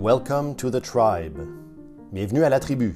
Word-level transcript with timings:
Welcome 0.00 0.54
to 0.54 0.70
the 0.70 0.80
tribe. 0.80 1.36
Bienvenue 2.10 2.40
à 2.40 2.50
la 2.50 2.58
tribu. 2.58 2.94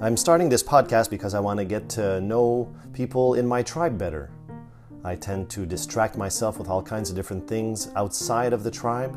I'm 0.00 0.16
starting 0.16 0.48
this 0.48 0.64
podcast 0.64 1.10
because 1.10 1.32
I 1.32 1.38
want 1.38 1.60
to 1.60 1.64
get 1.64 1.88
to 1.90 2.20
know 2.20 2.74
people 2.92 3.34
in 3.34 3.46
my 3.46 3.62
tribe 3.62 3.96
better. 3.96 4.32
I 5.04 5.14
tend 5.14 5.48
to 5.50 5.66
distract 5.66 6.16
myself 6.16 6.58
with 6.58 6.68
all 6.68 6.82
kinds 6.82 7.08
of 7.08 7.14
different 7.14 7.46
things 7.46 7.88
outside 7.94 8.52
of 8.52 8.64
the 8.64 8.70
tribe. 8.72 9.16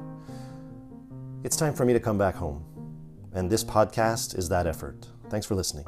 It's 1.43 1.55
time 1.55 1.73
for 1.73 1.85
me 1.85 1.93
to 1.93 1.99
come 1.99 2.19
back 2.19 2.35
home. 2.35 2.63
And 3.33 3.49
this 3.49 3.63
podcast 3.63 4.37
is 4.37 4.47
that 4.49 4.67
effort. 4.67 5.07
Thanks 5.31 5.47
for 5.47 5.55
listening. 5.55 5.85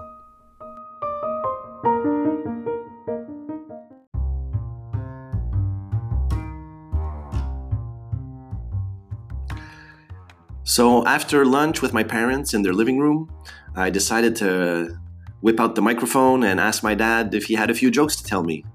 So, 10.67 11.05
after 11.05 11.45
lunch 11.45 11.83
with 11.83 11.93
my 11.93 12.03
parents 12.03 12.55
in 12.55 12.63
their 12.63 12.73
living 12.73 12.97
room, 12.97 13.31
I 13.75 13.91
decided 13.91 14.35
to 14.37 14.97
whip 15.41 15.59
out 15.59 15.75
the 15.75 15.81
microphone 15.83 16.43
and 16.43 16.59
ask 16.59 16.81
my 16.81 16.95
dad 16.95 17.35
if 17.35 17.43
he 17.43 17.53
had 17.53 17.69
a 17.69 17.75
few 17.75 17.91
jokes 17.91 18.15
to 18.15 18.23
tell 18.23 18.41
me. 18.41 18.65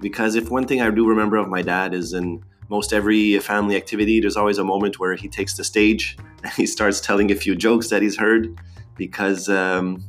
Because 0.00 0.36
if 0.36 0.50
one 0.50 0.66
thing 0.66 0.80
I 0.80 0.88
do 0.88 1.06
remember 1.06 1.36
of 1.36 1.48
my 1.48 1.60
dad 1.60 1.92
is 1.92 2.14
in 2.14 2.42
most 2.70 2.94
every 2.94 3.38
family 3.40 3.76
activity, 3.76 4.20
there's 4.20 4.38
always 4.38 4.56
a 4.56 4.64
moment 4.64 4.98
where 4.98 5.16
he 5.16 5.28
takes 5.28 5.54
the 5.54 5.64
stage 5.64 6.16
and 6.42 6.52
he 6.54 6.64
starts 6.64 6.98
telling 6.98 7.30
a 7.30 7.34
few 7.34 7.54
jokes 7.54 7.90
that 7.90 8.00
he's 8.00 8.16
heard 8.16 8.58
because 8.96 9.50
um, 9.50 10.02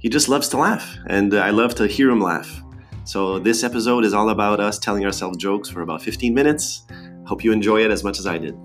he 0.00 0.08
just 0.08 0.28
loves 0.28 0.48
to 0.48 0.56
laugh 0.56 0.96
and 1.06 1.32
I 1.32 1.50
love 1.50 1.76
to 1.76 1.86
hear 1.86 2.10
him 2.10 2.20
laugh. 2.20 2.60
So, 3.04 3.38
this 3.38 3.62
episode 3.62 4.04
is 4.04 4.14
all 4.14 4.30
about 4.30 4.58
us 4.58 4.80
telling 4.80 5.04
ourselves 5.04 5.36
jokes 5.36 5.68
for 5.68 5.82
about 5.82 6.02
15 6.02 6.34
minutes. 6.34 6.82
Hope 7.24 7.44
you 7.44 7.52
enjoy 7.52 7.84
it 7.84 7.92
as 7.92 8.02
much 8.02 8.18
as 8.18 8.26
I 8.26 8.38
did. 8.38 8.56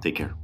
Take 0.00 0.14
care. 0.14 0.34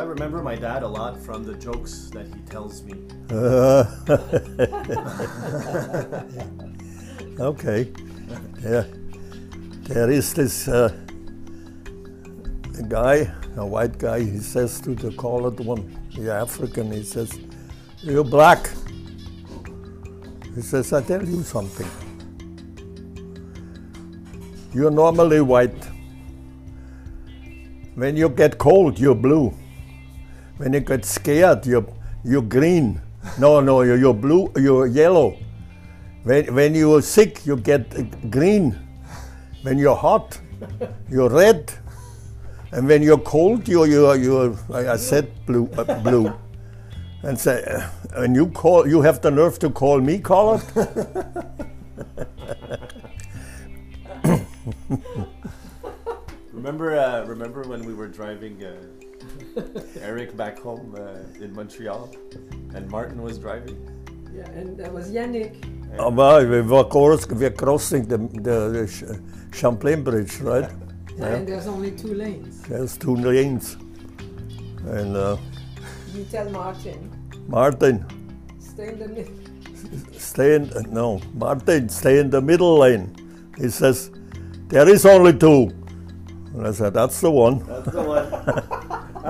I 0.00 0.04
remember 0.04 0.42
my 0.42 0.56
dad 0.56 0.82
a 0.82 0.88
lot 0.88 1.20
from 1.20 1.44
the 1.44 1.52
jokes 1.52 2.08
that 2.14 2.26
he 2.26 2.40
tells 2.48 2.82
me. 2.84 2.94
okay. 7.38 7.92
Yeah. 8.62 8.84
There 9.82 10.10
is 10.10 10.32
this 10.32 10.68
uh, 10.68 10.96
guy, 12.88 13.30
a 13.58 13.66
white 13.66 13.98
guy, 13.98 14.20
he 14.20 14.38
says 14.38 14.80
to 14.80 14.94
the 14.94 15.10
colored 15.18 15.60
one, 15.60 15.94
the 16.16 16.32
African, 16.32 16.92
he 16.92 17.02
says, 17.02 17.38
You're 18.00 18.24
black. 18.24 18.70
He 20.54 20.62
says, 20.62 20.94
I 20.94 21.02
tell 21.02 21.28
you 21.28 21.42
something. 21.42 21.90
You're 24.72 24.90
normally 24.90 25.42
white. 25.42 25.84
When 27.96 28.16
you 28.16 28.30
get 28.30 28.56
cold, 28.56 28.98
you're 28.98 29.14
blue. 29.14 29.54
When 30.60 30.74
you 30.74 30.80
get 30.80 31.06
scared, 31.06 31.64
you're, 31.64 31.86
you're 32.22 32.42
green. 32.42 33.00
No, 33.38 33.60
no, 33.60 33.80
you're, 33.80 33.96
you're 33.96 34.12
blue, 34.12 34.52
you're 34.56 34.86
yellow. 34.86 35.38
When, 36.22 36.54
when 36.54 36.74
you're 36.74 37.00
sick, 37.00 37.46
you 37.46 37.56
get 37.56 38.30
green. 38.30 38.76
When 39.62 39.78
you're 39.78 39.96
hot, 39.96 40.38
you're 41.08 41.30
red. 41.30 41.72
And 42.72 42.86
when 42.86 43.00
you're 43.02 43.16
cold, 43.16 43.68
you're, 43.68 43.86
you're, 43.86 44.16
you're 44.16 44.54
like 44.68 44.84
I 44.84 44.98
said, 44.98 45.32
blue. 45.46 45.66
Uh, 45.78 45.98
blue. 46.02 46.30
And 47.22 47.40
say, 47.40 47.64
uh, 47.64 47.88
and 48.22 48.36
you 48.36 48.48
call, 48.50 48.86
you 48.86 49.00
have 49.00 49.22
the 49.22 49.30
nerve 49.30 49.58
to 49.60 49.70
call 49.70 49.98
me 50.02 50.18
colored? 50.18 50.62
Remember, 56.52 56.98
uh, 56.98 57.24
remember 57.24 57.62
when 57.62 57.86
we 57.86 57.94
were 57.94 58.08
driving 58.08 58.62
uh, 58.62 58.74
Eric 60.02 60.36
back 60.36 60.58
home 60.58 60.94
uh, 60.96 61.42
in 61.44 61.52
Montreal, 61.54 62.10
and 62.74 62.88
Martin 62.90 63.22
was 63.22 63.38
driving. 63.38 63.78
Yeah, 64.34 64.48
and 64.50 64.78
that 64.78 64.92
was 64.92 65.10
Yannick. 65.10 65.54
Aber 65.98 66.46
we 66.46 66.60
were 66.62 66.84
course, 66.84 67.26
we're 67.26 67.50
crossing 67.50 68.06
the, 68.06 68.18
the, 68.18 68.86
the 68.86 69.20
Champlain 69.52 70.04
Bridge, 70.04 70.38
right? 70.40 70.70
yeah. 71.16 71.26
And 71.26 71.48
there's 71.48 71.66
only 71.66 71.90
two 71.90 72.14
lanes. 72.14 72.62
There's 72.62 72.96
two 72.96 73.16
lanes. 73.16 73.76
And 74.86 75.16
uh, 75.16 75.36
You 76.14 76.24
tell 76.24 76.48
Martin, 76.50 77.10
Martin, 77.48 78.04
stay 78.60 78.88
in 78.88 78.98
the 78.98 79.08
middle. 79.08 79.34
stay 80.18 80.54
in, 80.54 80.70
no, 80.90 81.20
Martin, 81.34 81.88
stay 81.88 82.18
in 82.18 82.30
the 82.30 82.40
middle 82.40 82.78
lane. 82.78 83.14
He 83.58 83.68
says, 83.68 84.10
there 84.68 84.88
is 84.88 85.04
only 85.04 85.36
two. 85.36 85.70
And 86.54 86.66
I 86.66 86.72
said, 86.72 86.94
that's 86.94 87.20
the 87.20 87.30
one. 87.30 87.64
That's 87.66 87.90
the 87.92 88.02
one. 88.02 88.79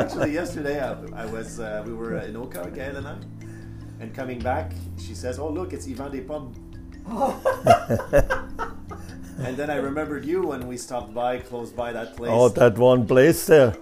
Actually, 0.00 0.32
yesterday 0.32 0.80
I, 0.80 0.94
I 1.22 1.26
was 1.26 1.60
uh, 1.60 1.82
we 1.86 1.92
were 1.92 2.16
in 2.18 2.36
Oka, 2.36 2.70
Gail 2.74 2.96
and 2.96 3.06
I, 3.06 3.16
and 4.00 4.14
coming 4.14 4.38
back, 4.38 4.72
she 4.98 5.14
says, 5.14 5.38
"Oh 5.38 5.48
look, 5.50 5.72
it's 5.72 5.86
Ivan 5.86 6.10
des 6.10 6.22
Pommes." 6.22 6.56
and 9.44 9.56
then 9.56 9.70
I 9.70 9.76
remembered 9.76 10.24
you 10.24 10.42
when 10.46 10.66
we 10.66 10.76
stopped 10.76 11.12
by 11.14 11.38
close 11.38 11.70
by 11.70 11.92
that 11.92 12.16
place 12.16 12.30
Oh, 12.32 12.48
that 12.50 12.78
one 12.78 13.06
place 13.06 13.46
there 13.46 13.74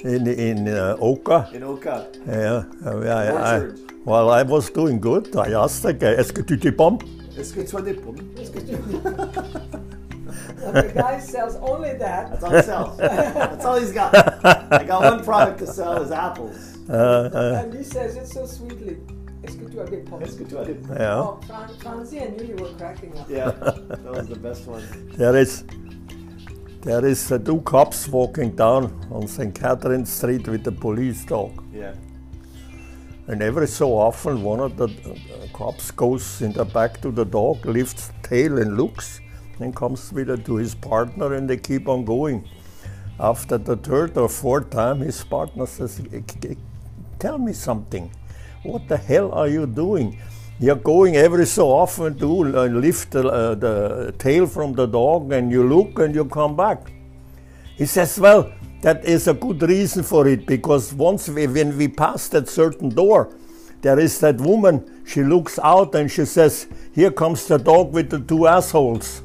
in, 0.00 0.26
in 0.26 0.68
uh, 0.68 0.96
Oka. 1.00 1.48
in 1.52 1.62
Oka. 1.62 2.06
Yeah, 2.26 2.64
uh, 2.86 3.00
yeah, 3.04 3.16
I, 3.16 3.60
Orchard. 3.60 3.78
well, 4.04 4.30
I 4.30 4.42
was 4.42 4.70
doing 4.70 5.00
good. 5.00 5.34
I 5.36 5.52
asked 5.52 5.82
the 5.82 5.92
guy, 5.94 6.12
est-ce 6.12 6.32
que 6.32 6.42
tu 6.42 6.58
t'es 6.58 6.72
pommes? 6.72 6.98
Est-ce 7.38 7.52
que 7.54 7.62
tu 7.62 7.76
as 7.76 7.82
des 7.82 7.94
pommes? 7.94 8.16
And 10.64 10.76
the 10.76 10.92
guy 10.94 11.18
sells 11.20 11.56
only 11.56 11.94
that. 11.94 12.30
That's 12.30 12.44
all 12.44 12.56
he 12.56 12.62
sells. 12.62 12.96
That's 12.98 13.64
all 13.64 13.78
he's 13.78 13.92
got. 13.92 14.14
I 14.72 14.84
got 14.84 15.02
one 15.02 15.24
product 15.24 15.58
to 15.60 15.66
sell 15.66 16.02
is 16.02 16.10
apples. 16.10 16.76
And 16.88 17.74
he 17.74 17.82
says 17.84 18.16
it 18.16 18.26
so 18.26 18.46
sweetly. 18.46 18.96
Est-ce 19.44 19.56
que 19.56 19.68
tu 19.70 19.80
as 19.80 19.88
des 19.88 19.98
pommes? 19.98 20.22
Est-ce 20.22 20.36
que 20.36 20.44
tu 20.44 20.58
as 20.58 20.64
des 20.64 20.74
pommes? 20.74 20.96
Yeah. 20.98 21.20
Oh, 21.20 21.38
Fran- 21.46 21.68
Franzi, 21.80 22.20
I 22.20 22.28
knew 22.28 22.44
you 22.44 22.56
were 22.56 22.72
cracking 22.76 23.16
up. 23.16 23.28
Yeah, 23.30 23.50
that 23.52 24.12
was 24.12 24.26
the 24.28 24.36
best 24.36 24.66
one. 24.66 24.82
There 25.16 25.36
is, 25.36 25.64
there 26.82 27.04
is 27.06 27.30
uh, 27.30 27.38
two 27.38 27.60
cops 27.60 28.08
walking 28.08 28.50
down 28.56 28.90
on 29.12 29.28
St. 29.28 29.54
Catherine 29.54 30.06
Street 30.06 30.48
with 30.48 30.66
a 30.66 30.72
police 30.72 31.24
dog. 31.24 31.52
Yeah. 31.72 31.94
And 33.28 33.42
every 33.42 33.68
so 33.68 33.92
often, 33.96 34.42
one 34.42 34.58
of 34.60 34.76
the 34.76 34.88
uh, 34.88 35.46
cops 35.56 35.90
goes 35.92 36.40
in 36.42 36.52
the 36.52 36.64
back 36.64 37.00
to 37.02 37.10
the 37.10 37.24
dog, 37.24 37.64
lifts 37.66 38.10
tail 38.22 38.58
and 38.58 38.76
looks, 38.76 39.20
and 39.60 39.74
comes 39.74 40.12
it 40.16 40.44
to 40.44 40.56
his 40.56 40.74
partner, 40.74 41.34
and 41.34 41.48
they 41.48 41.56
keep 41.56 41.88
on 41.88 42.04
going. 42.04 42.48
After 43.20 43.58
the 43.58 43.76
third 43.76 44.16
or 44.16 44.28
fourth 44.28 44.70
time, 44.70 45.00
his 45.00 45.22
partner 45.24 45.66
says, 45.66 46.00
"Eh, 46.12 46.20
eh, 46.44 46.54
"Tell 47.18 47.38
me 47.38 47.52
something. 47.52 48.10
What 48.62 48.88
the 48.88 48.96
hell 48.96 49.32
are 49.32 49.48
you 49.48 49.66
doing? 49.66 50.18
You're 50.60 50.82
going 50.94 51.16
every 51.16 51.46
so 51.46 51.68
often 51.70 52.18
to 52.18 52.28
uh, 52.28 52.66
lift 52.66 53.12
the, 53.12 53.28
uh, 53.28 53.54
the 53.54 54.14
tail 54.18 54.46
from 54.46 54.72
the 54.74 54.86
dog, 54.86 55.32
and 55.32 55.50
you 55.50 55.62
look 55.68 55.98
and 55.98 56.14
you 56.14 56.24
come 56.24 56.56
back." 56.56 56.92
He 57.78 57.86
says, 57.86 58.18
Well, 58.18 58.52
that 58.82 59.04
is 59.04 59.28
a 59.28 59.34
good 59.34 59.62
reason 59.62 60.02
for 60.02 60.26
it 60.26 60.46
because 60.46 60.92
once 60.92 61.28
we, 61.28 61.46
when 61.46 61.78
we 61.78 61.86
pass 61.86 62.28
that 62.28 62.48
certain 62.48 62.88
door, 62.88 63.30
there 63.82 64.00
is 64.00 64.18
that 64.18 64.40
woman, 64.40 65.04
she 65.06 65.22
looks 65.22 65.60
out 65.62 65.94
and 65.94 66.10
she 66.10 66.24
says, 66.24 66.66
Here 66.92 67.12
comes 67.12 67.46
the 67.46 67.56
dog 67.56 67.92
with 67.92 68.10
the 68.10 68.18
two 68.18 68.48
assholes. 68.48 69.22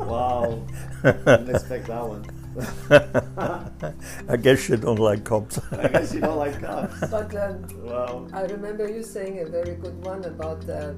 Wow. 0.00 0.62
Didn't 1.02 1.50
expect 1.50 1.86
that 1.88 2.06
one. 2.06 2.24
I 4.28 4.36
guess 4.36 4.68
you 4.68 4.76
don't 4.76 4.98
like 4.98 5.24
cops. 5.24 5.58
I 5.72 5.88
guess 5.88 6.14
you 6.14 6.20
don't 6.20 6.38
like 6.38 6.60
cops. 6.60 7.00
But 7.10 7.34
um, 7.36 7.64
Wow. 7.82 8.28
I 8.32 8.42
remember 8.42 8.88
you 8.88 9.02
saying 9.02 9.40
a 9.40 9.46
very 9.46 9.74
good 9.74 10.04
one 10.04 10.24
about 10.24 10.68
uh, 10.68 10.92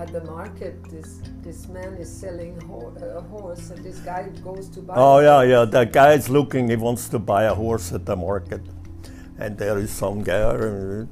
at 0.00 0.12
the 0.12 0.22
market. 0.24 0.74
This 0.90 1.20
this 1.46 1.68
man 1.68 1.94
is 2.04 2.10
selling 2.22 2.60
ho- 2.68 2.92
a 3.18 3.20
horse, 3.32 3.70
and 3.70 3.84
this 3.84 3.98
guy 4.00 4.22
goes 4.44 4.68
to 4.76 4.80
buy. 4.80 4.94
oh 4.96 5.18
yeah, 5.20 5.42
yeah. 5.52 5.64
The 5.76 5.84
guy 5.84 6.12
is 6.14 6.28
looking. 6.28 6.68
He 6.70 6.76
wants 6.76 7.08
to 7.14 7.18
buy 7.18 7.44
a 7.44 7.54
horse 7.54 7.92
at 7.92 8.04
the 8.06 8.16
market, 8.16 8.62
and 9.38 9.58
there 9.58 9.78
is 9.78 9.90
some 10.02 10.22
guy. 10.22 10.40
uh, 10.42 11.06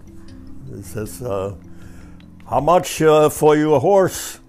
He 0.74 0.82
says, 0.82 1.22
uh, 1.22 1.54
"How 2.50 2.60
much 2.60 3.00
uh, 3.02 3.28
for 3.40 3.56
your 3.56 3.80
horse?" 3.80 4.40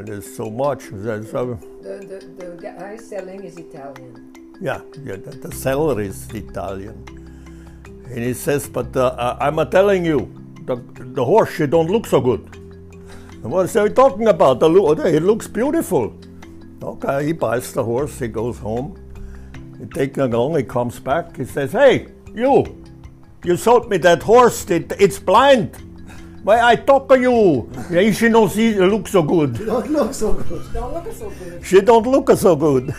It 0.00 0.08
is 0.08 0.36
so 0.36 0.50
much. 0.50 0.82
Says, 0.90 1.32
"Uh, 1.34 1.56
The, 1.82 1.94
the, 2.10 2.18
the 2.40 2.48
guy 2.62 2.96
selling 2.96 3.44
is 3.44 3.56
Italian. 3.56 4.14
Yeah, 4.60 4.80
yeah, 5.04 5.16
the, 5.26 5.30
the 5.46 5.52
seller 5.54 6.00
is 6.00 6.26
Italian. 6.34 6.96
And 8.10 8.18
he 8.28 8.34
says, 8.34 8.68
but 8.68 8.96
uh, 8.96 9.36
I'm 9.40 9.58
uh, 9.58 9.64
telling 9.66 10.04
you, 10.04 10.18
the, 10.66 10.76
the 11.14 11.24
horse, 11.24 11.54
she 11.54 11.66
don't 11.66 11.90
look 11.90 12.06
so 12.06 12.20
good. 12.20 12.42
And 13.42 13.50
what 13.50 13.66
is 13.66 13.72
he 13.72 13.88
talking 13.88 14.28
about? 14.28 14.60
The 14.60 14.68
look, 14.68 14.98
it 14.98 15.22
looks 15.22 15.46
beautiful. 15.46 16.12
Okay, 16.82 17.26
he 17.26 17.32
buys 17.32 17.72
the 17.72 17.82
horse, 17.82 18.18
he 18.18 18.28
goes 18.28 18.58
home. 18.58 18.96
He 19.78 19.86
takes 19.86 20.18
it 20.18 20.34
along, 20.34 20.56
he 20.56 20.64
comes 20.64 20.98
back, 20.98 21.36
he 21.36 21.44
says, 21.44 21.72
Hey, 21.72 22.08
you, 22.34 22.84
you 23.44 23.56
sold 23.56 23.88
me 23.88 23.98
that 23.98 24.22
horse, 24.22 24.68
it, 24.70 24.92
it's 24.98 25.18
blind. 25.18 25.76
Why 26.42 26.60
I 26.60 26.76
talk 26.76 27.08
to 27.08 27.18
you? 27.18 27.68
Yeah, 27.90 28.10
she 28.12 28.28
don't 28.28 28.50
see 28.50 28.74
look 28.74 29.08
so 29.08 29.22
good. 29.22 29.54
Don't 29.66 29.90
look 29.90 30.14
so 30.14 30.32
good. 30.32 30.72
Don't 30.72 30.94
look 30.94 31.12
so 31.12 31.30
good. 31.30 31.66
She 31.66 31.80
don't 31.80 32.06
look 32.06 32.30
so 32.38 32.54
good. 32.54 32.94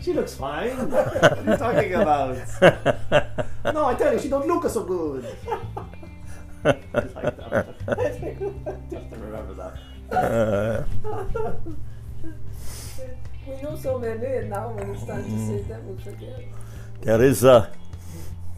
She 0.00 0.12
looks 0.12 0.34
fine. 0.36 0.90
What 0.90 1.24
are 1.24 1.42
you 1.44 1.56
talking 1.56 1.94
about? 1.94 2.38
No, 3.64 3.86
I 3.86 3.94
tell 3.94 4.12
you, 4.12 4.20
she 4.20 4.28
don't 4.28 4.46
look 4.46 4.68
so 4.68 4.84
good. 4.84 5.26
I 6.64 6.76
like 6.94 7.36
that. 7.36 7.74
Just 8.90 9.10
to 9.10 9.16
remember 9.16 9.74
that. 10.10 10.86
We 13.46 13.60
know 13.60 13.76
so 13.76 13.98
many, 13.98 14.24
and 14.24 14.48
now 14.48 14.70
when 14.70 14.88
it's 14.88 15.04
time 15.04 15.22
to 15.22 15.46
say 15.46 15.60
them, 15.68 15.86
we 15.86 16.02
forget. 16.02 16.44
There 17.02 17.22
is 17.22 17.44
a, 17.44 17.70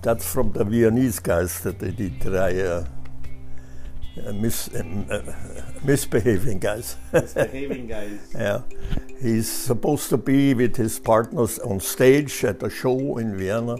that's 0.00 0.32
from 0.32 0.52
the 0.52 0.64
Viennese 0.64 1.18
guys 1.18 1.58
that 1.62 1.80
they 1.80 1.90
did 1.90 2.20
try 2.20 2.56
uh, 2.60 2.86
uh, 4.24 4.32
mis, 4.32 4.70
um, 4.78 5.06
uh, 5.10 5.22
misbehaving 5.82 6.60
guys. 6.60 6.96
Misbehaving 7.12 7.88
guys. 7.88 8.30
yeah. 8.34 8.62
He's 9.20 9.50
supposed 9.50 10.08
to 10.10 10.16
be 10.16 10.54
with 10.54 10.76
his 10.76 11.00
partners 11.00 11.58
on 11.58 11.80
stage 11.80 12.44
at 12.44 12.62
a 12.62 12.70
show 12.70 13.18
in 13.18 13.36
Vienna 13.36 13.78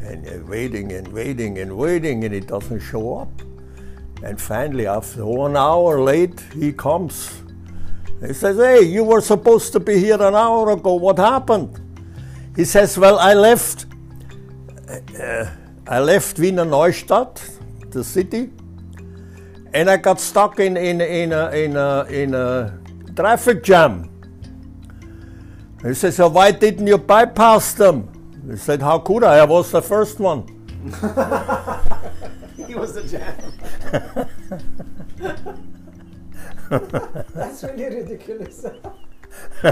and 0.00 0.26
uh, 0.26 0.46
waiting 0.46 0.92
and 0.92 1.08
waiting 1.08 1.58
and 1.58 1.76
waiting 1.76 2.24
and 2.24 2.34
he 2.34 2.40
doesn't 2.40 2.80
show 2.80 3.18
up. 3.18 3.28
And 4.22 4.40
finally, 4.40 4.86
after 4.86 5.24
one 5.24 5.56
hour 5.56 6.00
late, 6.00 6.40
he 6.54 6.72
comes. 6.72 7.42
He 8.20 8.34
says, 8.34 8.56
Hey, 8.56 8.82
you 8.82 9.04
were 9.04 9.20
supposed 9.20 9.72
to 9.72 9.80
be 9.80 9.98
here 9.98 10.20
an 10.20 10.34
hour 10.34 10.70
ago. 10.70 10.94
What 10.94 11.18
happened? 11.18 11.80
He 12.54 12.64
says, 12.64 12.98
Well, 12.98 13.18
I 13.18 13.34
left. 13.34 13.86
Uh, 15.18 15.46
I 15.86 16.00
left 16.00 16.38
Wiener 16.38 16.64
Neustadt, 16.64 17.40
the 17.90 18.04
city, 18.04 18.50
and 19.72 19.88
I 19.88 19.96
got 19.96 20.20
stuck 20.20 20.60
in, 20.60 20.76
in, 20.76 21.00
in, 21.00 21.32
a, 21.32 21.50
in, 21.50 21.76
a, 21.76 22.04
in 22.04 22.34
a 22.34 22.78
traffic 23.16 23.62
jam. 23.62 24.10
He 25.82 25.94
says, 25.94 26.16
so 26.16 26.28
why 26.28 26.50
didn't 26.50 26.86
you 26.86 26.98
bypass 26.98 27.72
them? 27.72 28.19
He 28.50 28.56
said, 28.56 28.82
how 28.82 28.98
could 28.98 29.22
I? 29.22 29.38
I 29.38 29.44
was 29.44 29.70
the 29.70 29.80
first 29.82 30.18
one. 30.18 30.44
He 32.70 32.76
was 32.76 32.94
the 32.94 33.02
jam. 33.02 33.34
That's 37.34 37.64
really 37.64 37.96
ridiculous. 37.96 38.64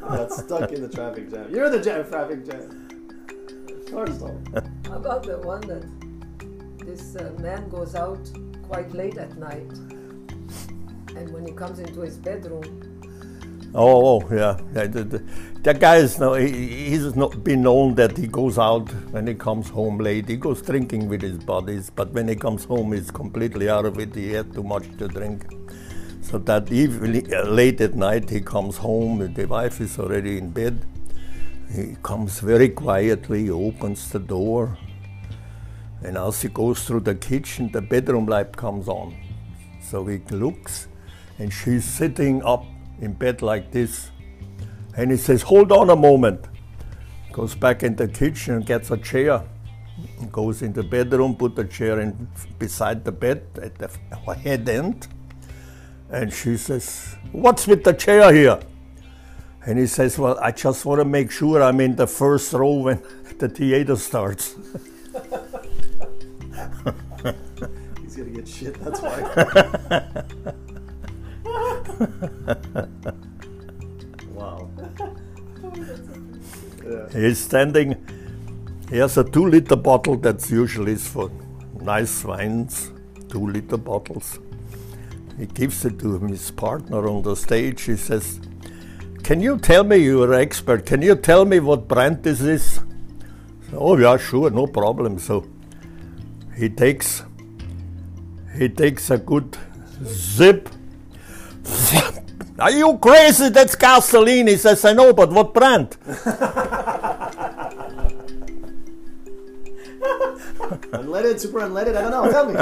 Got 0.00 0.32
stuck 0.32 0.72
in 0.72 0.82
the 0.82 0.90
traffic 0.92 1.30
jam. 1.30 1.48
You're 1.54 1.70
the 1.70 1.80
jam 1.80 2.06
traffic 2.06 2.44
jam. 2.44 2.88
First 3.90 4.20
off. 4.20 4.36
How 4.84 4.96
about 4.96 5.22
the 5.22 5.38
one 5.38 5.62
that 5.62 5.86
this 6.84 7.16
uh, 7.16 7.32
man 7.38 7.70
goes 7.70 7.94
out 7.94 8.30
quite 8.68 8.92
late 8.92 9.16
at 9.16 9.38
night, 9.38 9.72
and 11.16 11.32
when 11.32 11.46
he 11.46 11.52
comes 11.52 11.78
into 11.78 12.02
his 12.02 12.18
bedroom, 12.18 12.91
Oh, 13.74 14.20
oh 14.20 14.34
yeah. 14.34 14.58
that 15.62 15.78
guy 15.80 15.96
is 15.96 16.18
no, 16.18 16.34
he, 16.34 16.90
he's 16.90 17.16
not 17.16 17.42
been 17.42 17.62
known 17.62 17.94
that 17.94 18.18
he 18.18 18.26
goes 18.26 18.58
out 18.58 18.92
when 19.12 19.26
he 19.26 19.34
comes 19.34 19.70
home 19.70 19.96
late. 19.96 20.28
He 20.28 20.36
goes 20.36 20.60
drinking 20.60 21.08
with 21.08 21.22
his 21.22 21.38
buddies, 21.38 21.88
but 21.88 22.12
when 22.12 22.28
he 22.28 22.36
comes 22.36 22.64
home, 22.64 22.92
he's 22.92 23.10
completely 23.10 23.70
out 23.70 23.86
of 23.86 23.98
it. 23.98 24.14
He 24.14 24.32
had 24.32 24.52
too 24.52 24.62
much 24.62 24.84
to 24.98 25.08
drink. 25.08 25.46
So 26.20 26.36
that 26.38 26.70
evening, 26.70 27.32
uh, 27.34 27.44
late 27.44 27.80
at 27.80 27.94
night, 27.94 28.28
he 28.28 28.40
comes 28.40 28.76
home, 28.76 29.32
the 29.32 29.46
wife 29.46 29.80
is 29.80 29.98
already 29.98 30.36
in 30.36 30.50
bed. 30.50 30.84
He 31.74 31.96
comes 32.02 32.40
very 32.40 32.68
quietly, 32.68 33.48
opens 33.48 34.10
the 34.10 34.18
door, 34.18 34.76
and 36.02 36.18
as 36.18 36.42
he 36.42 36.48
goes 36.48 36.84
through 36.84 37.00
the 37.00 37.14
kitchen, 37.14 37.70
the 37.72 37.80
bedroom 37.80 38.26
light 38.26 38.54
comes 38.54 38.88
on. 38.88 39.16
So 39.80 40.04
he 40.06 40.18
looks, 40.30 40.88
and 41.38 41.50
she's 41.52 41.84
sitting 41.84 42.42
up 42.44 42.66
in 43.02 43.12
bed 43.12 43.42
like 43.42 43.70
this. 43.72 44.10
And 44.96 45.10
he 45.10 45.16
says, 45.16 45.42
Hold 45.42 45.72
on 45.72 45.90
a 45.90 45.96
moment. 45.96 46.46
Goes 47.32 47.54
back 47.54 47.82
in 47.82 47.96
the 47.96 48.08
kitchen 48.08 48.54
and 48.54 48.66
gets 48.66 48.90
a 48.90 48.96
chair. 48.96 49.42
Goes 50.30 50.62
in 50.62 50.72
the 50.72 50.82
bedroom, 50.82 51.36
put 51.36 51.54
the 51.54 51.64
chair 51.64 52.00
in 52.00 52.28
beside 52.58 53.04
the 53.04 53.12
bed 53.12 53.44
at 53.60 53.76
the 53.76 53.90
head 54.34 54.68
end. 54.68 55.08
And 56.10 56.32
she 56.32 56.56
says, 56.56 57.16
What's 57.32 57.66
with 57.66 57.84
the 57.84 57.92
chair 57.92 58.32
here? 58.32 58.60
And 59.66 59.78
he 59.78 59.86
says, 59.86 60.18
Well, 60.18 60.38
I 60.40 60.52
just 60.52 60.84
want 60.84 61.00
to 61.00 61.04
make 61.04 61.30
sure 61.30 61.62
I'm 61.62 61.80
in 61.80 61.96
the 61.96 62.06
first 62.06 62.52
row 62.52 62.74
when 62.74 63.02
the 63.38 63.48
theater 63.48 63.96
starts. 63.96 64.54
He's 68.02 68.16
gonna 68.16 68.30
get 68.30 68.46
shit, 68.46 68.74
that's 68.82 69.00
why. 69.00 70.52
wow. 74.34 74.68
Yeah. 76.84 77.08
He's 77.12 77.38
standing, 77.38 77.96
he 78.90 78.98
has 78.98 79.16
a 79.16 79.24
two 79.24 79.46
liter 79.46 79.76
bottle 79.76 80.16
that's 80.16 80.50
usually 80.50 80.92
is 80.92 81.06
for 81.06 81.30
nice 81.80 82.24
wines, 82.24 82.90
two 83.28 83.46
liter 83.46 83.76
bottles. 83.76 84.38
He 85.38 85.46
gives 85.46 85.84
it 85.84 85.98
to 86.00 86.18
his 86.18 86.50
partner 86.50 87.08
on 87.08 87.22
the 87.22 87.34
stage. 87.34 87.82
He 87.82 87.96
says, 87.96 88.40
Can 89.22 89.40
you 89.40 89.58
tell 89.58 89.84
me, 89.84 89.96
you're 89.96 90.32
an 90.32 90.40
expert, 90.40 90.86
can 90.86 91.02
you 91.02 91.14
tell 91.14 91.44
me 91.44 91.60
what 91.60 91.88
brand 91.88 92.22
this 92.22 92.40
is? 92.40 92.80
Oh, 93.72 93.96
yeah, 93.96 94.16
sure, 94.18 94.50
no 94.50 94.66
problem. 94.66 95.18
So 95.18 95.46
he 96.56 96.68
takes, 96.68 97.24
he 98.58 98.68
takes 98.68 99.10
a 99.10 99.18
good 99.18 99.56
zip. 100.04 100.68
Are 102.62 102.70
you 102.70 102.96
crazy? 102.98 103.48
That's 103.48 103.74
gasoline. 103.74 104.46
He 104.46 104.56
says, 104.56 104.84
I 104.84 104.92
know, 104.92 105.12
but 105.12 105.32
what 105.32 105.52
brand? 105.52 105.96
Unleaded, 110.92 111.40
super 111.40 111.60
unleaded, 111.60 111.96
I 111.96 112.02
don't 112.02 112.12
know, 112.12 112.30
tell 112.30 112.46
me. 112.46 112.54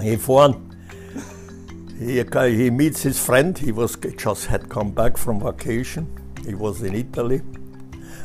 If 0.02 0.28
one, 0.28 0.54
he, 1.98 2.22
he 2.22 2.70
meets 2.70 3.02
his 3.02 3.18
friend. 3.24 3.56
He 3.56 3.72
was 3.72 3.96
just 4.16 4.46
had 4.46 4.68
come 4.68 4.90
back 4.92 5.16
from 5.16 5.40
vacation. 5.40 6.06
He 6.46 6.54
was 6.54 6.82
in 6.82 6.94
Italy, 6.94 7.42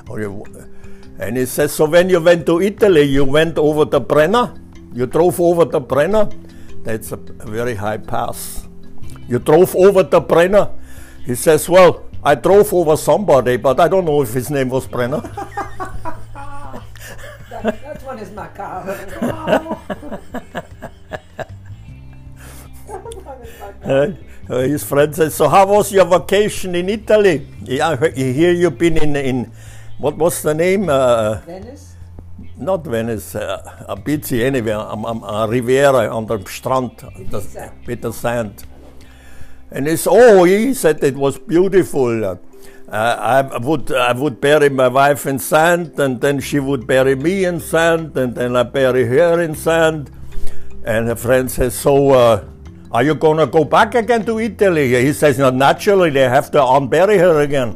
or 0.09 0.21
you- 0.21 0.43
and 1.19 1.38
he 1.38 1.45
says, 1.45 1.72
"So 1.72 1.86
when 1.86 2.10
you 2.10 2.19
went 2.19 2.45
to 2.48 2.62
Italy, 2.62 3.03
you 3.03 3.24
went 3.25 3.57
over 3.57 3.86
the 3.86 4.00
Brenner. 4.00 4.53
You 4.93 5.05
drove 5.05 5.39
over 5.39 5.65
the 5.65 5.79
Brenner. 5.79 6.29
That's 6.84 7.12
a, 7.12 7.19
a 7.39 7.48
very 7.48 7.75
high 7.75 7.98
pass. 7.98 8.67
You 9.27 9.39
drove 9.39 9.75
over 9.75 10.03
the 10.03 10.19
Brenner." 10.19 10.69
He 11.25 11.36
says, 11.36 11.67
"Well, 11.69 12.03
I 12.24 12.36
drove 12.36 12.74
over 12.74 12.98
somebody, 12.98 13.57
but 13.57 13.79
I 13.79 13.88
don't 13.88 14.05
know 14.05 14.22
if 14.22 14.34
his 14.34 14.50
name 14.50 14.69
was 14.69 14.88
Brenner." 14.88 15.22
that, 17.50 17.63
that 17.63 18.03
one 18.03 18.19
is 18.19 18.31
macabre. 18.31 19.00
Uh, 23.86 24.12
uh, 24.50 24.62
his 24.65 24.84
friend 24.84 25.13
says, 25.13 25.36
"So 25.36 25.48
how 25.48 25.67
was 25.67 25.93
your 25.93 26.05
vacation 26.05 26.74
in 26.74 26.89
Italy? 26.89 27.45
I 27.69 27.95
hear 28.17 28.51
you've 28.51 28.77
been 28.77 28.98
in 28.98 29.15
in 29.15 29.51
what 29.97 30.17
was 30.17 30.41
the 30.41 30.53
name? 30.53 30.89
Uh, 30.89 31.41
Venice? 31.45 31.95
not 32.57 32.85
Venice, 32.85 33.35
uh, 33.35 33.85
Abizi 33.89 34.43
anyway, 34.43 34.71
um, 34.71 35.05
um, 35.05 35.23
uh, 35.23 35.47
Riviera 35.47 36.07
on 36.13 36.25
the 36.25 36.39
strand 36.45 36.91
the, 36.97 37.09
Ibiza. 37.09 37.71
with 37.87 38.01
the 38.01 38.11
sand." 38.13 38.63
And 39.71 39.87
he 39.87 39.95
said, 39.97 40.11
"Oh, 40.13 40.43
he 40.43 40.73
said 40.73 41.03
it 41.03 41.15
was 41.15 41.37
beautiful." 41.37 42.23
Uh, 42.23 42.37
I 42.87 43.57
would 43.57 43.91
I 43.91 44.13
would 44.13 44.39
bury 44.39 44.69
my 44.69 44.87
wife 44.87 45.25
in 45.25 45.39
sand, 45.39 45.99
and 45.99 46.21
then 46.21 46.39
she 46.39 46.59
would 46.59 46.85
bury 46.85 47.15
me 47.15 47.45
in 47.45 47.59
sand, 47.59 48.15
and 48.17 48.35
then 48.35 48.55
I 48.55 48.63
bury 48.63 49.05
her 49.05 49.41
in 49.41 49.55
sand. 49.55 50.11
And 50.85 51.07
her 51.07 51.15
friend 51.15 51.49
says, 51.49 51.73
"So, 51.73 52.11
uh, 52.11 52.43
are 52.91 53.03
you 53.03 53.15
gonna 53.15 53.47
go 53.47 53.63
back 53.63 53.95
again 53.95 54.23
to 54.25 54.39
Italy?" 54.39 54.89
He 55.03 55.13
says, 55.13 55.39
"No, 55.39 55.49
naturally 55.49 56.11
they 56.11 56.29
have 56.29 56.51
to 56.51 56.59
unbury 56.59 57.17
her 57.17 57.41
again." 57.41 57.75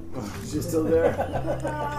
She's 0.49 0.67
still 0.67 0.83
there. 0.83 1.95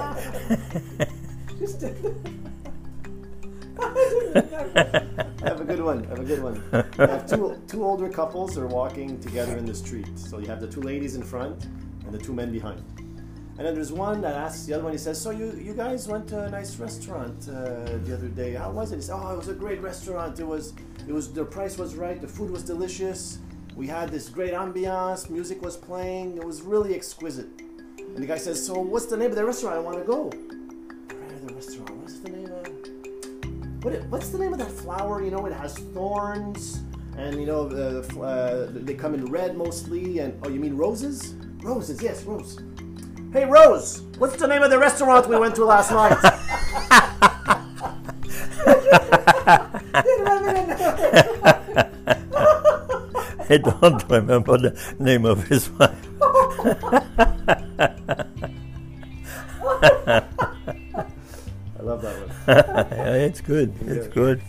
have 5.45 5.61
a 5.61 5.65
good 5.65 5.81
one. 5.81 6.05
Have 6.05 6.19
a 6.19 6.25
good 6.25 6.43
one. 6.43 6.63
You 6.99 7.07
have 7.07 7.27
two 7.29 7.63
two 7.69 7.85
older 7.85 8.09
couples 8.09 8.59
are 8.59 8.67
walking 8.67 9.21
together 9.21 9.57
in 9.57 9.65
the 9.65 9.75
street. 9.75 10.09
So 10.17 10.39
you 10.39 10.47
have 10.47 10.61
the 10.61 10.67
two 10.67 10.81
ladies 10.81 11.15
in 11.15 11.23
front 11.23 11.67
and 12.05 12.13
the 12.13 12.19
two 12.19 12.33
men 12.33 12.51
behind. 12.51 12.83
And 13.59 13.67
then 13.67 13.75
there's 13.75 13.93
one 13.93 14.21
that 14.23 14.35
asks 14.35 14.65
the 14.65 14.75
other 14.75 14.85
one. 14.85 14.93
He 14.93 14.99
says, 14.99 15.21
"So 15.21 15.31
you 15.31 15.53
you 15.53 15.75
guys 15.75 16.09
went 16.09 16.27
to 16.29 16.45
a 16.45 16.51
nice 16.51 16.77
restaurant 16.79 17.49
uh, 17.49 17.99
the 18.05 18.15
other 18.15 18.29
day? 18.29 18.55
How 18.55 18.71
was 18.73 18.91
it?" 18.91 18.97
He 18.97 19.03
says, 19.03 19.11
"Oh, 19.15 19.35
it 19.35 19.37
was 19.37 19.49
a 19.49 19.55
great 19.55 19.81
restaurant. 19.83 20.41
It 20.41 20.47
was 20.47 20.73
it 21.07 21.13
was 21.13 21.33
the 21.33 21.45
price 21.45 21.79
was 21.79 21.95
right. 21.95 22.21
The 22.21 22.29
food 22.29 22.51
was 22.51 22.65
delicious. 22.65 23.39
We 23.77 23.87
had 23.87 24.09
this 24.11 24.29
great 24.29 24.53
ambiance. 24.53 25.31
Music 25.31 25.63
was 25.63 25.77
playing. 25.77 26.39
It 26.39 26.45
was 26.45 26.63
really 26.63 26.95
exquisite." 26.95 27.70
And 28.15 28.23
the 28.23 28.27
guy 28.27 28.39
says, 28.39 28.65
"So 28.65 28.79
what's 28.79 29.07
the 29.07 29.17
name 29.17 29.31
of 29.31 29.37
the 29.37 29.45
restaurant? 29.45 29.77
I 29.77 29.81
want 29.81 29.99
to 29.99 30.05
go." 30.05 30.31
The 31.47 31.55
restaurant? 31.55 31.97
What's 31.97 32.19
the 32.21 32.31
name 32.31 32.53
of? 32.53 33.85
What 33.85 34.05
what's 34.11 34.29
the 34.29 34.39
name 34.39 34.53
of 34.53 34.59
that 34.59 34.71
flower? 34.71 35.23
You 35.23 35.31
know, 35.31 35.47
it 35.47 35.53
has 35.55 35.75
thorns, 35.95 36.83
and 37.17 37.41
you 37.41 37.47
know, 37.47 37.69
uh, 37.71 38.21
uh, 38.21 38.67
they 38.71 38.95
come 38.95 39.15
in 39.15 39.25
red 39.27 39.57
mostly. 39.57 40.19
And 40.19 40.39
oh, 40.43 40.49
you 40.51 40.61
mean 40.61 40.77
roses? 40.77 41.35
Roses, 41.63 42.03
yes, 42.03 42.25
rose. 42.25 42.59
Hey, 43.33 43.45
Rose, 43.45 44.03
what's 44.19 44.37
the 44.37 44.49
name 44.49 44.63
of 44.63 44.71
the 44.71 44.79
restaurant 44.79 45.29
we 45.29 45.39
went 45.39 45.55
to 45.55 45.65
last 45.65 45.93
night? 45.93 46.19
I 53.49 53.57
don't 53.57 54.09
remember 54.09 54.59
the 54.59 54.95
name 54.99 55.25
of 55.25 55.47
his 55.47 55.71
wife. 55.71 55.97
I 57.81 57.89
love 61.81 62.03
that 62.03 62.17
one. 62.19 62.31
It's 63.27 63.41
good. 63.41 63.75
It's 63.87 64.09
good. 64.09 64.43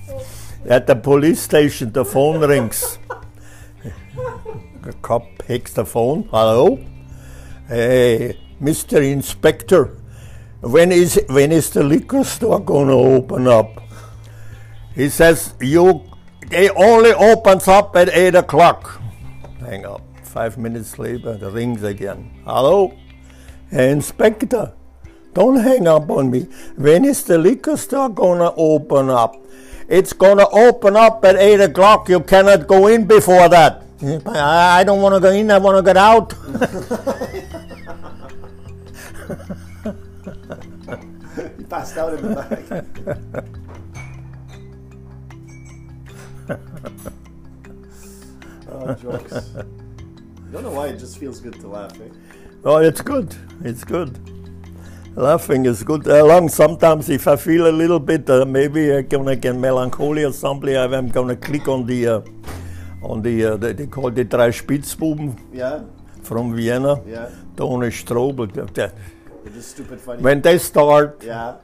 At 0.66 0.88
the 0.88 0.96
police 0.96 1.40
station, 1.40 1.92
the 1.92 2.04
phone 2.06 2.40
rings. 2.42 3.00
The 4.84 4.94
cop 5.02 5.24
picks 5.38 5.74
the 5.74 5.86
phone. 5.86 6.28
Hello, 6.32 6.80
hey, 7.68 8.38
Mr. 8.62 9.02
Inspector. 9.02 9.90
When 10.62 10.92
is 10.92 11.20
when 11.30 11.52
is 11.52 11.70
the 11.70 11.84
liquor 11.84 12.24
store 12.24 12.60
gonna 12.60 12.94
open 12.98 13.48
up? 13.48 13.82
He 14.94 15.10
says 15.10 15.54
you. 15.62 16.04
They 16.50 16.70
only 16.72 17.14
opens 17.14 17.68
up 17.68 17.96
at 17.96 18.10
eight 18.10 18.36
o'clock. 18.36 19.00
Hang 19.60 19.86
up. 19.86 20.02
Five 20.24 20.58
minutes 20.58 21.00
later, 21.00 21.38
the 21.38 21.50
rings 21.50 21.84
again. 21.84 22.30
Hello, 22.46 22.94
hey, 23.72 23.92
Inspector. 23.92 24.74
Don't 25.34 25.56
hang 25.56 25.88
up 25.88 26.10
on 26.10 26.30
me. 26.30 26.42
When 26.76 27.06
is 27.06 27.24
the 27.24 27.38
liquor 27.38 27.78
store 27.78 28.10
gonna 28.10 28.52
open 28.58 29.10
up? 29.10 29.36
It's 29.88 30.14
gonna 30.14 30.48
open 30.52 30.98
up 30.98 31.24
at 31.24 31.38
8 31.38 31.62
o'clock. 31.62 32.10
You 32.10 32.20
cannot 32.20 32.68
go 32.68 32.88
in 32.88 33.06
before 33.06 33.48
that. 33.50 33.84
I 34.26 34.82
I 34.82 34.84
don't 34.84 35.02
wanna 35.02 35.20
go 35.20 35.32
in, 35.32 35.50
I 35.52 35.58
wanna 35.58 35.82
get 35.82 35.98
out. 35.98 36.34
He 41.58 41.64
passed 41.64 41.98
out 41.98 42.14
in 42.14 42.22
the 42.22 42.36
back. 42.36 42.60
oh, 48.70 48.94
jokes. 48.96 49.34
I 49.56 49.64
don't 50.52 50.64
know 50.64 50.72
why 50.72 50.88
it 50.88 50.98
just 50.98 51.18
feels 51.18 51.40
good 51.40 51.54
to 51.62 51.68
laugh. 51.68 51.98
Eh? 52.02 52.10
Oh, 52.64 52.78
it's 52.78 53.02
good. 53.02 53.36
It's 53.64 53.84
good. 53.84 54.20
Laughing 55.16 55.66
is 55.66 55.84
good. 55.84 56.08
Uh, 56.08 56.24
long 56.26 56.48
sometimes 56.48 57.10
if 57.10 57.28
I 57.28 57.36
feel 57.36 57.68
a 57.68 57.72
little 57.72 58.00
bit, 58.00 58.30
uh, 58.30 58.46
maybe 58.46 58.94
I'm 58.96 59.08
gonna 59.08 59.36
get 59.36 59.56
melancholy 59.56 60.24
or 60.24 60.32
something, 60.32 60.76
I'm 60.76 61.10
gonna 61.10 61.36
click 61.36 61.68
on 61.68 61.86
the, 61.86 62.08
uh, 62.08 62.22
on 63.02 63.22
the, 63.22 63.46
uh, 63.46 63.58
the, 63.58 63.74
they 63.74 63.88
call 63.88 64.10
the 64.12 64.24
Drei 64.24 64.50
Spitzbuben 64.52 65.38
Yeah, 65.52 65.82
from 66.24 66.56
Vienna. 66.56 67.02
yeah. 67.06 67.30
Tony 67.58 67.88
Strobel. 67.88 68.48
They're 68.74 69.62
stupid 69.62 70.00
funny. 70.00 70.22
When 70.22 70.42
they 70.42 70.58
start, 70.60 71.24
yeah, 71.24 71.56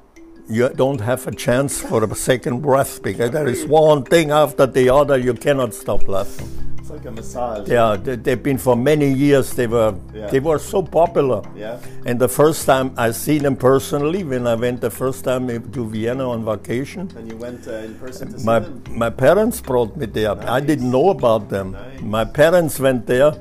you 0.49 0.69
don't 0.69 0.99
have 0.99 1.25
a 1.27 1.31
chance 1.31 1.79
for 1.79 2.03
a 2.03 2.15
second 2.15 2.61
breath 2.61 3.01
because 3.03 3.31
there 3.31 3.47
is 3.47 3.65
one 3.65 4.03
thing 4.03 4.31
after 4.31 4.65
the 4.65 4.89
other. 4.89 5.17
You 5.17 5.35
cannot 5.35 5.73
stop 5.73 6.07
laughing. 6.07 6.49
It's 6.87 6.95
like 6.95 7.05
a 7.05 7.11
massage. 7.11 7.67
Yeah, 7.67 7.97
they, 8.01 8.15
they've 8.15 8.41
been 8.41 8.57
for 8.57 8.75
many 8.75 9.11
years. 9.11 9.53
They 9.53 9.67
were 9.67 9.93
Yeah. 10.13 10.27
they 10.27 10.39
were 10.39 10.59
so 10.59 10.81
popular. 10.81 11.41
Yeah, 11.55 11.79
And 12.05 12.19
the 12.19 12.29
first 12.29 12.65
time 12.65 12.91
I 12.97 13.11
seen 13.11 13.43
them 13.43 13.55
personally, 13.55 14.23
when 14.23 14.47
I 14.47 14.55
went 14.55 14.81
the 14.81 14.89
first 14.89 15.23
time 15.23 15.47
to 15.47 15.85
Vienna 15.89 16.29
on 16.29 16.45
vacation, 16.45 17.09
and 17.17 17.27
you 17.31 17.37
went 17.37 17.67
uh, 17.67 17.73
in 17.87 17.95
person 17.95 18.31
to 18.31 18.39
see 18.39 18.45
my 18.45 18.59
them. 18.59 18.81
my 18.91 19.09
parents 19.09 19.59
brought 19.61 19.95
me 19.97 20.05
there. 20.05 20.35
I 20.57 20.59
didn't 20.61 20.89
know 20.91 21.09
about 21.09 21.49
them. 21.49 21.71
Nice. 21.71 22.01
My 22.01 22.25
parents 22.25 22.79
went 22.79 23.05
there, 23.07 23.33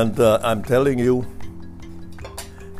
and 0.00 0.18
uh, 0.20 0.38
I'm 0.42 0.62
telling 0.62 0.98
you, 0.98 1.24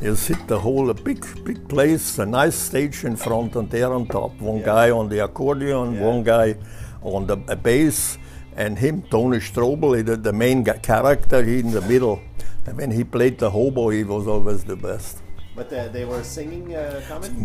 you 0.01 0.15
sit 0.15 0.47
the 0.47 0.59
whole 0.59 0.89
a 0.89 0.93
big 0.93 1.25
big 1.43 1.67
place, 1.67 2.19
a 2.19 2.25
nice 2.25 2.55
stage 2.55 3.03
in 3.03 3.15
front, 3.15 3.55
and 3.55 3.69
there 3.69 3.91
on 3.93 4.05
top, 4.07 4.31
one 4.39 4.59
Yeah. 4.59 4.65
guy 4.65 4.91
on 4.91 5.09
the 5.09 5.19
accordion, 5.23 5.93
Yeah. 5.95 6.05
one 6.11 6.23
guy 6.23 6.55
on 7.01 7.25
the 7.27 7.35
bass, 7.37 8.17
and 8.55 8.79
him, 8.79 9.01
Tony 9.03 9.37
Strobel, 9.37 10.05
the, 10.05 10.15
the 10.15 10.33
main 10.33 10.63
character, 10.63 11.39
in 11.39 11.71
the 11.71 11.81
middle. 11.81 12.21
And 12.65 12.77
when 12.77 12.91
he 12.91 13.03
played 13.03 13.37
the 13.37 13.49
hobo, 13.49 13.89
he 13.89 14.03
was 14.03 14.27
always 14.27 14.63
the 14.63 14.75
best. 14.75 15.21
But 15.55 15.71
uh, 15.71 15.87
they 15.87 16.03
were 16.03 16.21
singing 16.23 16.75
uh. 16.75 16.99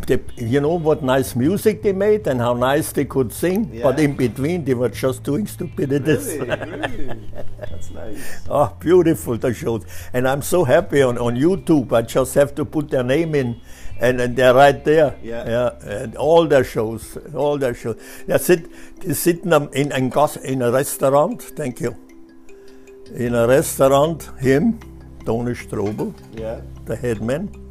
They, 0.07 0.19
you 0.37 0.61
know 0.61 0.75
what 0.75 1.03
nice 1.05 1.37
music 1.37 1.83
they 1.83 1.93
made 1.93 2.27
and 2.27 2.41
how 2.41 2.55
nice 2.55 2.91
they 2.91 3.05
could 3.05 3.33
sing, 3.33 3.81
but 3.83 4.01
in 4.01 4.17
between 4.17 4.65
they 4.65 4.75
were 4.75 4.89
just 4.89 5.23
doing 5.23 5.47
stupidities. 5.47 6.27
Really, 6.27 6.71
really. 6.71 7.31
That's 7.61 7.91
nice. 7.93 8.43
oh, 8.51 8.77
beautiful 8.81 9.39
the 9.39 9.55
shows, 9.55 9.85
and 10.13 10.27
I'm 10.27 10.43
so 10.43 10.65
happy 10.65 11.03
on, 11.03 11.19
on 11.19 11.37
YouTube. 11.37 11.93
I 11.93 12.03
just 12.03 12.35
have 12.35 12.53
to 12.57 12.65
put 12.65 12.91
their 12.91 13.05
name 13.05 13.37
in, 13.37 13.61
and, 14.01 14.21
and 14.21 14.35
they're 14.35 14.55
right 14.55 14.85
there. 14.85 15.17
Yeah. 15.23 15.49
yeah, 15.49 16.03
and 16.03 16.17
all 16.17 16.49
their 16.49 16.65
shows, 16.65 17.17
all 17.33 17.59
their 17.59 17.75
shows. 17.75 17.97
They 18.27 18.39
sit, 18.39 19.01
they 19.03 19.15
sit 19.15 19.45
in 19.45 19.53
a, 19.53 19.69
in, 19.71 19.93
in, 19.93 20.13
in 20.45 20.63
a 20.63 20.73
restaurant. 20.73 21.43
Thank 21.43 21.81
you. 21.81 21.97
In 23.15 23.37
a 23.37 23.47
restaurant, 23.47 24.31
him, 24.41 24.81
Tony 25.25 25.53
Strobel, 25.53 26.13
Yeah, 26.35 26.61
the 26.87 26.97
head 26.97 27.23
man. 27.23 27.70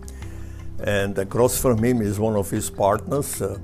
And 0.83 1.17
across 1.17 1.59
from 1.62 1.83
him 1.83 2.01
is 2.01 2.19
one 2.19 2.36
of 2.36 2.50
his 2.50 2.69
partners. 2.69 3.41
Uh, 3.41 3.59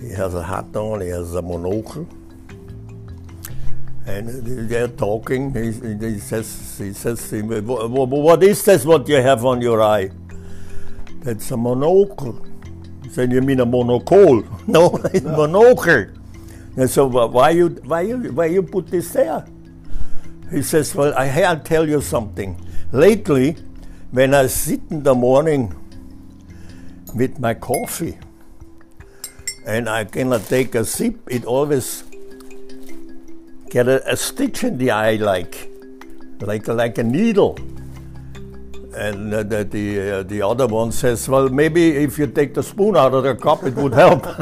he 0.00 0.10
has 0.10 0.34
a 0.34 0.42
hat 0.42 0.74
on, 0.76 1.00
he 1.00 1.08
has 1.08 1.34
a 1.34 1.42
monocle. 1.42 2.06
And 4.06 4.28
they're 4.70 4.86
talking. 4.88 5.52
He, 5.52 5.72
he 6.12 6.18
says, 6.20 6.76
he 6.78 6.92
says 6.92 7.28
to 7.28 7.36
him, 7.36 7.48
"Wha- 7.66 7.86
wha- 7.88 8.04
What 8.04 8.42
is 8.44 8.64
this 8.64 8.84
what 8.84 9.08
you 9.08 9.16
have 9.16 9.44
on 9.44 9.60
your 9.60 9.82
eye? 9.82 10.10
That's 11.20 11.50
a 11.50 11.56
monocle. 11.56 12.40
He 13.02 13.08
said, 13.08 13.32
You 13.32 13.42
mean 13.42 13.58
a 13.58 13.66
monocle? 13.66 14.44
No, 14.68 14.94
it's 15.12 15.24
monocle. 15.24 16.06
And 16.76 16.88
so 16.88 17.06
why 17.06 17.50
you, 17.50 17.68
why, 17.84 18.02
you, 18.02 18.16
why 18.32 18.46
you 18.46 18.62
put 18.62 18.86
this 18.86 19.12
there? 19.12 19.44
He 20.52 20.62
says, 20.62 20.94
Well, 20.94 21.12
I, 21.16 21.28
I'll 21.42 21.58
tell 21.58 21.88
you 21.88 22.00
something. 22.00 22.60
Lately, 22.92 23.56
when 24.12 24.34
I 24.34 24.46
sit 24.46 24.82
in 24.90 25.02
the 25.02 25.14
morning 25.16 25.74
with 27.16 27.38
my 27.40 27.54
coffee 27.54 28.18
and 29.66 29.88
I 29.88 30.04
cannot 30.04 30.44
take 30.44 30.74
a 30.76 30.84
sip, 30.84 31.18
it 31.28 31.44
always 31.44 32.04
get 33.68 33.88
a, 33.88 34.12
a 34.12 34.16
stitch 34.16 34.62
in 34.62 34.78
the 34.78 34.92
eye 34.92 35.16
like, 35.16 35.68
like, 36.40 36.68
like 36.68 36.98
a 36.98 37.02
needle. 37.02 37.58
And 38.94 39.34
uh, 39.34 39.42
the, 39.42 39.64
the, 39.64 40.10
uh, 40.10 40.22
the 40.22 40.40
other 40.40 40.68
one 40.68 40.92
says, 40.92 41.28
Well, 41.28 41.48
maybe 41.48 41.96
if 41.96 42.18
you 42.18 42.28
take 42.28 42.54
the 42.54 42.62
spoon 42.62 42.96
out 42.96 43.12
of 43.12 43.24
the 43.24 43.34
cup, 43.34 43.64
it 43.64 43.74
would 43.74 43.92
help. 43.92 44.22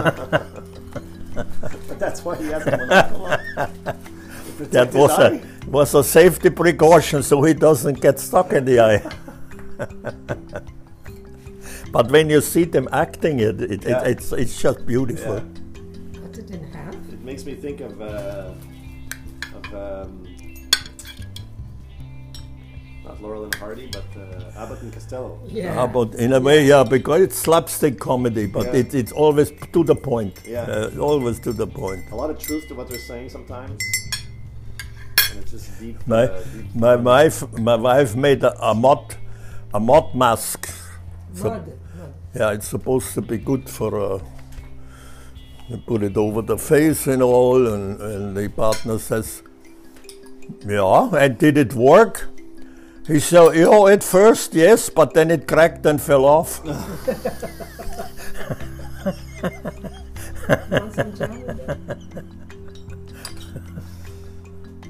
but 1.35 1.99
that's 1.99 2.25
why 2.25 2.37
he 2.37 2.45
has 2.45 2.67
a 2.67 2.77
monocle. 2.77 3.25
on. 3.25 3.39
To 3.39 4.53
protect 4.57 4.71
that 4.73 4.95
was 4.95 5.11
eye. 5.13 5.41
a, 5.67 5.71
was 5.71 5.95
a 5.95 6.05
safety 6.05 6.51
precaution 6.51 7.23
so 7.23 7.43
he 7.43 7.55
doesn't 7.55 8.01
get 8.01 8.21
stuck 8.21 8.53
in 8.53 8.65
the 8.65 8.79
eye. 8.79 9.03
but 11.95 12.11
when 12.11 12.29
you 12.35 12.41
see 12.41 12.65
them 12.65 12.87
acting 12.93 13.37
it, 13.49 13.57
it, 13.61 13.83
Yeah. 13.85 14.03
it 14.03 14.07
it's, 14.13 14.33
it's 14.33 14.57
just 14.65 14.79
beautiful. 14.93 15.37
Yeah. 15.37 16.21
Cut 16.21 16.39
it 16.43 16.51
in 16.57 16.63
half. 16.77 16.95
It 17.17 17.23
makes 17.31 17.45
me 17.49 17.55
think 17.65 17.81
of 17.89 17.93
uh, 18.03 18.53
of 19.59 19.65
um, 19.85 20.09
not 23.05 23.21
Laurel 23.23 23.45
and 23.45 23.55
Hardy, 23.55 23.89
but 23.93 24.05
uh, 24.21 24.63
Abbott 24.63 24.81
and 24.83 24.93
Costello. 24.93 25.39
Yeah. 25.47 25.79
Ah, 25.81 25.87
but 25.87 26.15
in 26.25 26.33
a 26.33 26.41
way, 26.41 26.59
yeah, 26.67 26.83
because 26.97 27.21
it's 27.27 27.37
slapstick 27.37 27.99
comedy, 28.01 28.47
but 28.47 28.67
Yeah. 28.67 28.81
it, 28.81 28.95
it's 28.95 29.13
always 29.13 29.53
to 29.73 29.85
the 29.85 29.95
point. 29.95 30.35
Yeah. 30.47 30.63
Uh, 30.63 30.99
always 31.01 31.39
to 31.41 31.53
the 31.53 31.67
point. 31.67 32.03
A 32.13 32.17
lot 32.17 32.31
of 32.31 32.39
truth 32.39 32.67
to 32.69 32.75
what 32.75 32.89
they're 32.89 32.99
saying 33.13 33.29
sometimes, 33.31 33.79
and 35.31 35.39
it's 35.41 35.51
just 35.53 35.69
deep. 35.81 35.97
My, 36.07 36.25
uh, 36.25 36.43
deep 36.55 36.75
my 36.75 36.97
wife, 36.97 37.39
my 37.59 37.77
wife 37.77 38.17
made 38.17 38.43
a, 38.43 38.53
a 38.71 38.75
mud, 38.75 39.15
a 39.73 39.81
mud 39.81 40.15
mask. 40.15 40.61
So- 41.35 41.51
Mud. 41.51 41.79
Mud. 42.35 42.41
Yeah, 42.41 42.53
it's 42.53 42.69
supposed 42.69 43.15
to 43.15 43.23
be 43.23 43.39
good 43.39 43.69
for. 43.69 44.01
Uh, 44.01 44.19
you 45.69 45.79
put 45.79 46.03
it 46.03 46.17
over 46.17 46.43
the 46.43 46.59
face 46.59 47.07
and 47.07 47.23
all, 47.23 47.67
and, 47.67 48.01
and 48.01 48.37
the 48.37 48.49
partner 48.49 48.99
says, 48.99 49.43
"Yeah, 50.67 51.11
and 51.17 51.39
did 51.39 51.57
it 51.57 51.75
work?" 51.75 52.29
He 53.07 53.21
said, 53.21 53.55
you 53.55 53.65
know, 53.65 53.87
at 53.87 54.03
first, 54.03 54.55
yes, 54.55 54.89
but 54.89 55.13
then 55.13 55.31
it 55.31 55.47
cracked 55.47 55.85
and 55.85 56.01
fell 56.01 56.25
off. 56.25 56.65
Want 60.71 60.95
some 60.95 61.15
jam? 61.15 61.77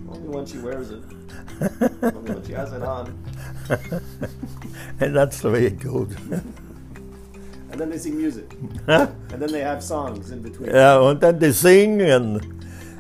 Only 0.08 0.28
when 0.28 0.46
she 0.46 0.58
wears 0.58 0.90
it. 0.92 1.02
Only 2.02 2.34
when 2.34 2.46
she 2.46 2.52
has 2.52 2.72
it 2.72 2.82
on. 2.82 3.18
and 5.00 5.16
that's 5.16 5.40
the 5.40 5.50
way 5.50 5.66
it 5.66 5.80
goes. 5.80 6.14
And 7.84 7.92
then 7.92 7.98
they 7.98 8.02
sing 8.02 8.16
music. 8.16 8.56
and 8.86 9.42
then 9.42 9.52
they 9.52 9.60
have 9.60 9.82
songs 9.84 10.30
in 10.30 10.40
between. 10.40 10.70
Yeah, 10.70 11.06
and 11.10 11.20
then 11.20 11.38
they 11.38 11.52
sing, 11.52 12.00
and 12.00 12.40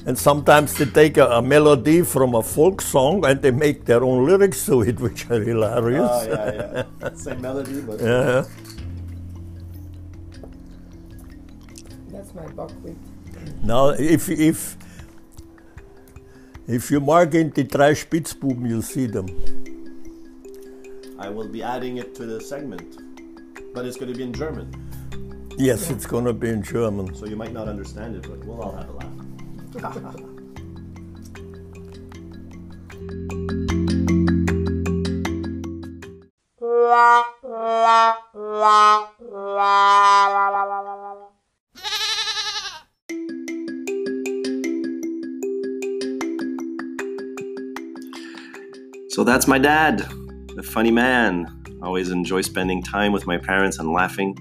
and 0.04 0.18
sometimes 0.18 0.74
they 0.74 0.84
take 0.84 1.16
a, 1.16 1.26
a 1.26 1.40
melody 1.40 2.02
from 2.02 2.34
a 2.34 2.42
folk 2.42 2.82
song 2.82 3.24
and 3.24 3.40
they 3.40 3.50
make 3.50 3.86
their 3.86 4.04
own 4.04 4.26
lyrics 4.26 4.66
to 4.66 4.82
it, 4.82 5.00
which 5.06 5.30
are 5.30 5.40
hilarious. 5.40 6.10
Oh, 6.12 6.28
yeah, 6.28 6.84
yeah. 7.00 7.14
Same 7.14 7.40
melody, 7.40 7.80
but. 7.80 7.98
Yeah. 7.98 8.44
That's 12.08 12.34
my 12.34 12.46
buckwheat. 12.48 12.96
Now, 13.62 13.88
if 13.88 14.28
if 14.28 14.76
if 16.66 16.90
you 16.90 17.00
mark 17.00 17.32
in 17.32 17.52
the 17.52 17.64
trash 17.64 18.04
Spitzbuben, 18.04 18.68
you'll 18.68 18.82
see 18.82 19.06
them. 19.06 19.28
I 21.18 21.30
will 21.30 21.48
be 21.48 21.62
adding 21.62 21.96
it 21.96 22.14
to 22.16 22.26
the 22.26 22.38
segment. 22.38 23.13
But 23.74 23.84
it's 23.84 23.96
going 23.96 24.12
to 24.12 24.16
be 24.16 24.22
in 24.22 24.32
German. 24.32 24.72
Yes, 25.56 25.88
it's 25.88 26.04
gonna 26.04 26.32
be 26.32 26.48
in 26.48 26.62
German. 26.62 27.14
So 27.14 27.26
you 27.26 27.36
might 27.36 27.52
not 27.52 27.68
understand 27.68 28.16
it, 28.16 28.22
but 28.28 28.44
we'll 28.44 28.60
all 28.60 28.72
have 28.72 28.88
a 28.88 28.92
laugh. 28.92 29.12
So 49.08 49.22
that's 49.22 49.46
my 49.46 49.58
dad, 49.58 49.98
the 50.56 50.62
funny 50.64 50.90
man. 50.90 51.63
I 51.84 51.86
always 51.86 52.08
enjoy 52.08 52.40
spending 52.40 52.82
time 52.82 53.12
with 53.12 53.26
my 53.26 53.36
parents 53.36 53.78
and 53.78 53.92
laughing 53.92 54.34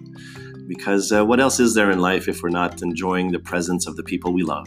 because 0.66 1.12
uh, 1.12 1.26
what 1.26 1.42
else 1.42 1.60
is 1.60 1.74
there 1.74 1.92
in 1.92 2.00
life 2.00 2.30
if 2.30 2.42
we're 2.42 2.48
not 2.48 2.82
enjoying 2.82 3.34
the 3.34 3.40
presence 3.40 3.86
of 3.86 3.98
the 3.98 4.04
people 4.04 4.32
we 4.32 4.44
love? 4.44 4.66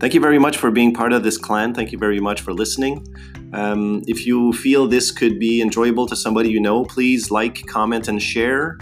Thank 0.00 0.14
you 0.14 0.20
very 0.20 0.38
much 0.38 0.56
for 0.56 0.70
being 0.70 0.94
part 0.94 1.12
of 1.12 1.24
this 1.24 1.36
clan. 1.36 1.74
Thank 1.74 1.92
you 1.92 1.98
very 1.98 2.20
much 2.20 2.40
for 2.40 2.54
listening. 2.54 3.06
Um, 3.52 4.02
if 4.08 4.24
you 4.24 4.54
feel 4.54 4.86
this 4.88 5.10
could 5.10 5.38
be 5.38 5.60
enjoyable 5.60 6.06
to 6.06 6.16
somebody 6.16 6.48
you 6.48 6.58
know, 6.58 6.86
please 6.86 7.30
like, 7.30 7.66
comment, 7.66 8.08
and 8.08 8.20
share. 8.22 8.78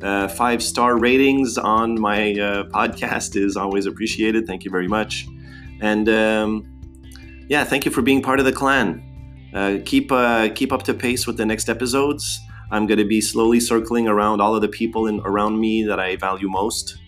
Uh, 0.00 0.28
five 0.28 0.62
star 0.62 0.98
ratings 0.98 1.58
on 1.58 2.00
my 2.00 2.30
uh, 2.34 2.62
podcast 2.68 3.34
is 3.34 3.56
always 3.56 3.86
appreciated. 3.86 4.46
Thank 4.46 4.64
you 4.64 4.70
very 4.70 4.86
much. 4.86 5.26
And 5.80 6.08
um, 6.08 6.64
yeah, 7.48 7.64
thank 7.64 7.84
you 7.84 7.90
for 7.90 8.02
being 8.02 8.22
part 8.22 8.38
of 8.38 8.44
the 8.44 8.52
clan. 8.52 9.02
Uh, 9.54 9.78
keep 9.84 10.12
uh, 10.12 10.48
keep 10.54 10.72
up 10.72 10.82
to 10.82 10.94
pace 10.94 11.26
with 11.26 11.36
the 11.36 11.46
next 11.46 11.68
episodes. 11.68 12.40
I'm 12.70 12.86
going 12.86 12.98
to 12.98 13.04
be 13.04 13.20
slowly 13.20 13.60
circling 13.60 14.08
around 14.08 14.40
all 14.40 14.54
of 14.54 14.60
the 14.60 14.68
people 14.68 15.06
in, 15.06 15.20
around 15.20 15.60
me 15.60 15.84
that 15.84 16.00
I 16.00 16.16
value 16.16 16.48
most. 16.48 16.98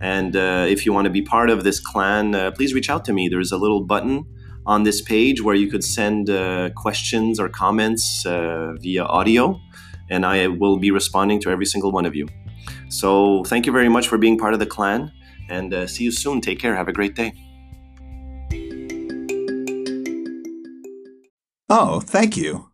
And 0.00 0.34
uh, 0.34 0.66
if 0.68 0.84
you 0.84 0.92
want 0.92 1.04
to 1.04 1.10
be 1.10 1.22
part 1.22 1.50
of 1.50 1.64
this 1.64 1.78
clan, 1.78 2.34
uh, 2.34 2.50
please 2.50 2.74
reach 2.74 2.90
out 2.90 3.04
to 3.04 3.12
me. 3.12 3.28
There's 3.28 3.52
a 3.52 3.58
little 3.58 3.82
button 3.82 4.24
on 4.66 4.82
this 4.84 5.00
page 5.00 5.42
where 5.42 5.54
you 5.54 5.70
could 5.70 5.84
send 5.84 6.30
uh, 6.30 6.70
questions 6.70 7.38
or 7.38 7.48
comments 7.48 8.22
via 8.24 9.04
audio, 9.04 9.60
and 10.10 10.24
I 10.24 10.48
will 10.48 10.78
be 10.78 10.90
responding 10.90 11.40
to 11.42 11.50
every 11.50 11.66
single 11.66 11.92
one 11.92 12.06
of 12.06 12.16
you. 12.16 12.26
So 12.88 13.44
thank 13.44 13.66
you 13.66 13.72
very 13.72 13.88
much 13.88 14.08
for 14.08 14.18
being 14.18 14.38
part 14.38 14.54
of 14.54 14.60
the 14.60 14.66
clan, 14.66 15.12
and 15.48 15.88
see 15.88 16.04
you 16.04 16.10
soon. 16.10 16.40
Take 16.40 16.58
care. 16.58 16.74
Have 16.74 16.88
a 16.88 16.92
great 16.92 17.14
day. 17.14 17.32
Oh, 21.74 22.00
thank 22.00 22.36
you. 22.36 22.71